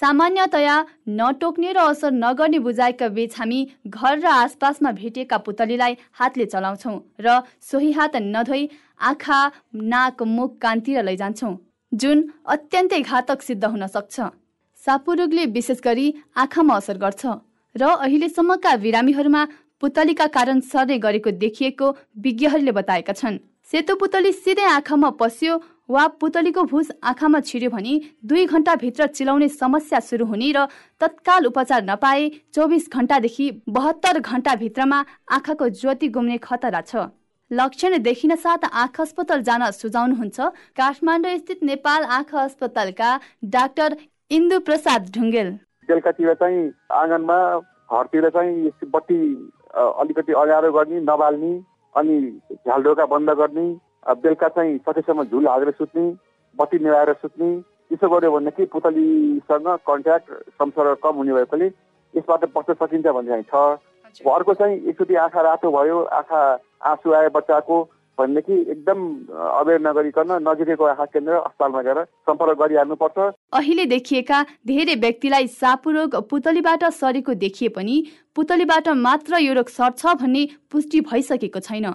सामान्यतया 0.00 0.74
नटोक्ने 1.10 1.72
र 1.72 1.78
असर 1.90 2.10
नगर्ने 2.14 2.58
बुझाइका 2.62 3.06
बीच 3.10 3.34
हामी 3.34 3.60
घर 3.88 4.18
र 4.18 4.26
आसपासमा 4.32 4.90
भेटिएका 4.94 5.36
पुतलीलाई 5.42 5.96
हातले 6.14 6.46
चलाउँछौँ 6.46 6.98
र 7.18 7.42
सोही 7.60 7.90
हात 7.92 8.16
नधोई 8.16 8.68
आँखा 9.02 9.38
नाक 9.74 10.22
मुख 10.28 10.54
कान्तिर 10.62 11.02
लैजान्छौँ 11.02 11.54
जुन 11.92 12.22
अत्यन्तै 12.46 13.00
घातक 13.00 13.42
सिद्ध 13.42 13.64
हुन 13.64 13.86
सक्छ। 13.88 14.16
सापुरोगले 14.78 15.46
विशेष 15.50 15.80
गरी 15.84 16.06
आँखामा 16.36 16.76
असर 16.76 16.98
गर्छ 16.98 17.26
र 17.74 17.82
अहिलेसम्मका 17.98 18.76
बिरामीहरूमा 18.78 19.44
पुतलीका 19.82 20.26
कारण 20.30 20.60
सर्ने 20.62 20.98
गरेको 20.98 21.30
देखिएको 21.42 21.86
विज्ञहरूले 22.22 22.72
बताएका 22.72 23.12
छन्। 23.12 23.38
सेतो 23.72 23.94
पुतली 24.00 24.30
सिधै 24.32 24.64
आँखामा 24.64 25.08
पस्यो 25.20 25.54
वा 25.92 26.06
पुतलीको 26.20 26.62
भुस 26.64 26.90
आँखामा 27.04 27.40
छिर्यो 27.40 27.70
भने 27.70 27.92
दुई 28.24 28.44
घन्टाभित्र 28.46 29.06
चिलाउने 29.08 29.48
समस्या 29.50 30.00
सुरु 30.00 30.24
हुने 30.24 30.48
र 30.56 30.64
तत्काल 31.00 31.46
उपचार 31.46 31.82
नपाए 31.84 32.30
चौबिस 32.54 32.88
घन्टादेखि 32.90 33.50
बहत्तर 33.68 34.20
घन्टाभित्रमा 34.20 35.04
आँखाको 35.36 35.68
ज्योति 35.70 36.08
गुम्ने 36.08 36.38
खतरा 36.40 36.80
छ। 36.80 37.12
लक्षण 37.50 37.98
देखिन 38.00 38.36
साथ 38.38 38.64
आँखा 38.72 39.02
अस्पताल 39.02 39.42
जान 39.44 39.70
सुझाउनुहुन्छ। 39.76 40.40
काठमाडौँ 40.72 41.36
स्थित 41.36 41.62
नेपाल 41.64 42.04
आँखा 42.16 42.42
अस्पतालका 42.42 43.10
डाक्टर 43.52 43.96
इन्दु 44.30 44.58
प्रसाद 44.64 45.12
ढुङ्गेल। 45.14 45.48
बेलुकातिर 45.88 46.34
चाहिँ 46.40 46.68
आँगनमा 46.96 47.40
घरतिर 47.92 48.28
चाहिँ 48.32 48.70
बत्ती 48.88 49.20
अलिकति 49.76 50.32
गर्ने 50.32 51.00
नबाल्ने 51.04 51.52
अनि 51.98 52.18
झ्यालडोका 52.52 53.06
बन्द 53.06 53.30
गर्ने 53.40 53.66
बेलुका 54.22 54.48
चाहिँ 54.48 54.78
सकेसम्म 54.78 55.24
झुल 55.24 55.48
हालेर 55.48 55.70
सुत्ने 55.78 56.04
बत्ती 56.58 56.78
निभाएर 56.84 57.12
सुत्ने 57.22 57.50
यसो 57.92 58.08
गर्यो 58.08 58.30
भनेदेखि 58.32 58.64
पुतलीसँग 58.72 59.68
कन्ट्याक्ट 59.88 60.32
संसर्ग 60.56 60.96
कम 61.02 61.16
हुने 61.16 61.32
भएकोले 61.34 61.66
यसबाट 62.14 62.44
बच्न 62.56 62.74
सकिन्छ 62.74 63.06
भन्ने 63.06 63.42
छ। 63.42 63.54
अर्को 64.18 64.54
चाहिँ 64.54 64.76
एकचोटि 64.88 65.14
आँखा 65.14 65.40
रातो 65.42 65.70
भयो 65.70 66.02
आँखा 66.18 66.40
आँसु 66.90 67.12
आयो 67.14 67.30
बच्चाको 67.30 67.76
भनेदेखि 68.18 68.54
एकदम 68.72 68.98
अवेर 69.58 69.80
नगरिकन 69.80 70.30
नजिकैको 70.42 70.84
आँखा 70.84 71.04
केन्द्र 71.06 71.34
अस्पतालमा 71.40 71.82
गएर 71.82 72.02
सम्पर्क 72.26 72.58
गरिहाल्नुपर्छ। 72.58 73.18
अहिले 73.54 73.84
देखिएका 73.86 74.38
धेरै 74.66 74.94
व्यक्तिलाई 74.96 75.46
सापु 75.52 75.90
रोग 75.90 76.16
पुतलीबाट 76.30 76.84
सरेको 76.94 77.34
देखिए 77.44 77.68
पनि 77.76 77.96
पुतलीबाट 78.36 78.88
मात्र 78.98 79.38
यो 79.38 79.52
रोग 79.54 79.68
सर्छ 79.70 80.18
भन्ने 80.18 80.42
पुष्टि 80.70 81.00
भइसकेको 81.06 81.60
छैन। 81.60 81.86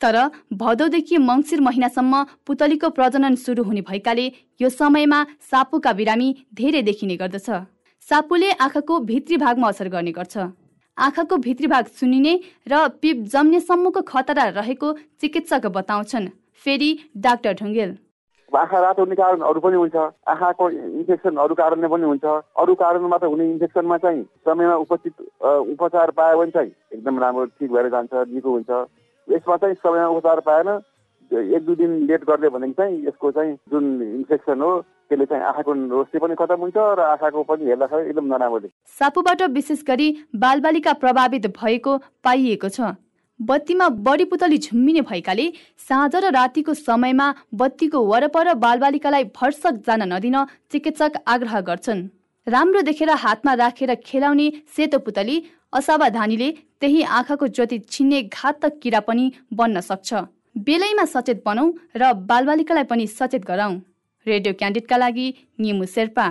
तर 0.00 0.16
भदौदेखि 0.52 1.18
मङ्सिर 1.20 1.60
महिनासम्म 1.60 2.22
पुतलीको 2.46 2.88
प्रजनन 2.92 3.34
सुरु 3.40 3.62
हुने 3.64 3.80
भएकाले 3.82 4.26
यो 4.60 4.68
समयमा 4.70 5.20
सापुका 5.50 5.92
बिरामी 5.92 6.28
धेरै 6.54 6.82
देखिने 6.82 7.16
गर्दछ। 7.16 7.48
सापुले 8.08 8.50
आँखाको 8.60 8.98
भित्री 9.08 9.36
भागमा 9.38 9.68
असर 9.68 9.88
गर्ने 9.88 10.12
गर्छ। 10.12 10.36
आँखाको 10.98 11.36
भित्री 11.36 11.66
भाग 11.68 11.86
सुनिने 11.92 12.32
र 12.68 12.88
पिप 13.02 13.16
जम्नेसम्मको 13.32 14.00
खतरा 14.08 14.44
रहेको 14.56 14.92
चिकित्सक 15.20 15.66
बताउँछन्। 15.76 16.28
फेरि 16.64 16.90
डाक्टर 17.16 17.52
ढुङ्गेल। 17.60 17.96
आँखा 18.52 18.80
रातो 18.80 19.02
हुने 19.04 19.14
कारण 19.14 19.40
अरू 19.44 19.60
पनि 19.60 19.76
हुन्छ। 19.76 19.96
आँखाको 20.24 20.70
इन्फेक्सन 20.70 21.36
अरू 21.36 21.54
कारणले 21.54 21.88
पनि 21.92 22.04
हुन्छ। 22.06 22.24
अरू 22.56 22.74
कारणबाट 22.80 23.24
हुने 23.24 23.44
इन्फेक्सनमा 23.50 23.96
चाहिँ 23.98 24.22
समयमा 24.48 24.76
उपस्थित 24.88 25.14
उपचार 25.76 26.10
पायो 26.16 26.38
भने 26.38 26.50
चाहिँ 26.50 26.70
एकदम 26.92 27.18
राम्रो 27.20 27.44
ठिक 27.60 27.72
भएर 27.72 27.88
जान्छ 27.92 28.12
निको 28.32 28.50
हुन्छ। 28.50 28.70
यसमा 29.28 29.56
चाहिँ 29.56 29.74
समयमा 29.84 30.08
उपचार 30.16 30.40
पाएन। 30.48 30.68
एक 31.32 31.64
दुई 31.66 31.76
दिन 31.76 31.92
लेट 32.06 32.24
गरिदियो 32.24 32.50
भने 32.50 32.70
चाहिँ 32.72 33.06
यसको 33.06 33.30
चाहिँ 33.30 33.54
जुन 33.70 33.84
इन्फेक्सन 34.02 34.60
हो 34.60 34.70
त्यसले 35.08 35.24
चाहिँ 35.26 35.44
आँखाको 35.44 36.02
पनि 36.18 36.34
खतम 36.34 36.70
र 36.76 37.00
आँखाको 37.02 37.42
पनि 37.42 37.64
हेर्दाखेरि 37.64 38.08
एकदम 38.10 38.26
नराम्रो 38.34 38.68
सापुबाट 38.98 39.42
विशेष 39.54 39.82
गरी 39.86 40.08
बालबालिका 40.36 40.92
प्रभावित 41.02 41.46
भएको 41.56 41.96
पाइएको 42.24 42.68
छ। 42.68 42.94
बत्तीमा 43.40 43.88
बढी 44.00 44.24
पुतली 44.24 44.58
झुम्मिने 44.58 45.00
भएकाले 45.02 45.46
साँझ 45.78 46.14
र 46.16 46.30
रातिको 46.32 46.74
समयमा 46.74 47.26
बत्तीको 47.54 48.04
वरपर 48.06 48.52
बालबालिकालाई 48.56 49.24
भर्सक 49.36 49.82
जान 49.86 50.02
नदिन 50.12 50.36
चिकित्सक 50.72 51.12
आग्रह 51.26 51.60
गर्छन्। 51.62 52.08
राम्रो 52.46 52.82
देखेर 52.82 53.10
हातमा 53.18 53.54
राखेर 53.54 53.94
खेलाउने 54.06 54.50
सेतो 54.76 54.98
पुतली 55.00 55.36
असावधानीले 55.72 56.50
त्यही 56.80 57.02
आँखाको 57.02 57.46
ज्योति 57.48 57.78
छिन्ने 57.90 58.22
घातक 58.24 58.78
किरा 58.82 59.00
पनि 59.00 59.32
बन्न 59.52 59.80
सक्छ। 59.82 60.14
बेलैमा 60.56 61.04
सचेत 61.04 61.42
बनौ 61.46 61.64
र 61.96 62.12
बालबालिकालाई 62.28 62.84
पनि 62.90 63.06
सचेत 63.06 63.44
गराउँ 63.44 63.74
रेडियो 64.26 64.52
क्यान्डिडका 64.54 64.96
लागि 64.96 65.26
निमु 65.60 65.84
शेर्पा। 65.94 66.26